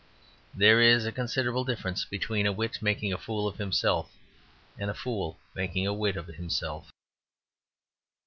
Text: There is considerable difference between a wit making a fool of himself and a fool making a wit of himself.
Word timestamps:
There 0.55 0.81
is 0.81 1.07
considerable 1.13 1.63
difference 1.63 2.05
between 2.05 2.47
a 2.47 2.51
wit 2.51 2.81
making 2.81 3.13
a 3.13 3.19
fool 3.19 3.47
of 3.47 3.59
himself 3.59 4.11
and 4.79 4.89
a 4.89 4.95
fool 4.95 5.37
making 5.53 5.85
a 5.85 5.93
wit 5.93 6.15
of 6.17 6.25
himself. 6.25 6.89